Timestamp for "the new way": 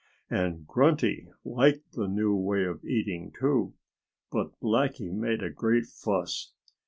1.91-2.63